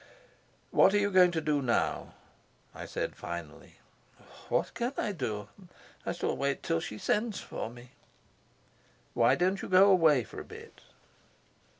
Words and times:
"What 0.71 0.95
are 0.95 0.97
you 0.97 1.11
going 1.11 1.29
to 1.29 1.41
do 1.41 1.61
now?" 1.61 2.15
I 2.73 2.87
said 2.87 3.15
finally. 3.15 3.75
"What 4.49 4.73
can 4.73 4.93
I 4.97 5.11
do? 5.11 5.47
I 6.07 6.11
shall 6.11 6.35
wait 6.35 6.63
till 6.63 6.79
she 6.79 6.97
sends 6.97 7.39
for 7.39 7.69
me." 7.69 7.91
"Why 9.13 9.35
don't 9.35 9.61
you 9.61 9.69
go 9.69 9.91
away 9.91 10.23
for 10.23 10.39
a 10.39 10.43
bit?" 10.43 10.81